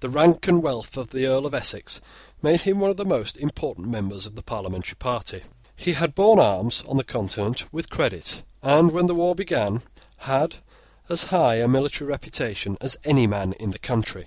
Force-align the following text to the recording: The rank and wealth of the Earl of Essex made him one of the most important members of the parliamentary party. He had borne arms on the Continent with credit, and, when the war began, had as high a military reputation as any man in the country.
The 0.00 0.10
rank 0.10 0.48
and 0.48 0.62
wealth 0.62 0.98
of 0.98 1.12
the 1.12 1.24
Earl 1.26 1.46
of 1.46 1.54
Essex 1.54 2.02
made 2.42 2.60
him 2.68 2.78
one 2.78 2.90
of 2.90 2.98
the 2.98 3.06
most 3.06 3.38
important 3.38 3.88
members 3.88 4.26
of 4.26 4.34
the 4.34 4.42
parliamentary 4.42 4.96
party. 4.96 5.44
He 5.74 5.94
had 5.94 6.14
borne 6.14 6.38
arms 6.38 6.84
on 6.86 6.98
the 6.98 7.02
Continent 7.04 7.64
with 7.72 7.88
credit, 7.88 8.42
and, 8.62 8.90
when 8.90 9.06
the 9.06 9.14
war 9.14 9.34
began, 9.34 9.80
had 10.18 10.56
as 11.08 11.24
high 11.32 11.54
a 11.54 11.68
military 11.68 12.06
reputation 12.06 12.76
as 12.82 12.98
any 13.04 13.26
man 13.26 13.54
in 13.54 13.70
the 13.70 13.78
country. 13.78 14.26